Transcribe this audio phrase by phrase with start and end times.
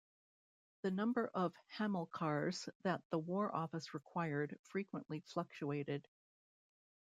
[0.81, 6.07] The number of Hamilcars that the War Office required frequently fluctuated.